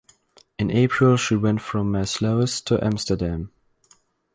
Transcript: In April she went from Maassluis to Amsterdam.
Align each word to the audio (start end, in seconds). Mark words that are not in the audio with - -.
In 0.57 0.71
April 0.71 1.15
she 1.15 1.35
went 1.35 1.61
from 1.61 1.91
Maassluis 1.91 2.63
to 2.65 2.83
Amsterdam. 2.83 3.51